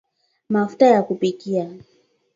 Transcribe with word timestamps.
Mafuta 0.49 0.85
ya 0.87 1.03
kupikia 1.03 1.71